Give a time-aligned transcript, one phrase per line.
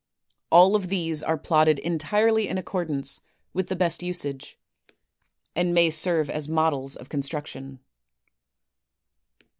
[0.49, 3.21] All of these are plotted entirely in accordance
[3.53, 4.57] with the best usage,
[5.55, 7.77] and may serve as models of construction.